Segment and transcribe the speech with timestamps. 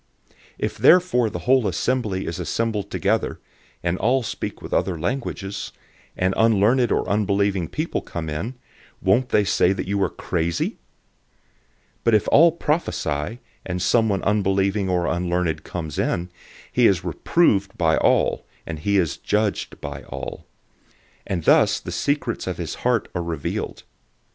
[0.29, 3.39] 014:023 If therefore the whole assembly is assembled together
[3.83, 5.71] and all speak with other languages,
[6.17, 8.55] and unlearned or unbelieving people come in,
[8.99, 10.69] won't they say that you are crazy?
[10.69, 10.77] 014:024
[12.05, 16.31] But if all prophesy, and someone unbelieving or unlearned comes in,
[16.71, 20.47] he is reproved by all, and he is judged by all.
[21.27, 23.83] 014:025 And thus the secrets of his heart are revealed.